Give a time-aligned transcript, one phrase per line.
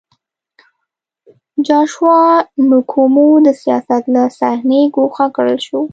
[1.65, 2.17] جاشوا
[2.69, 5.79] نکومو د سیاست له صحنې ګوښه کړل شو.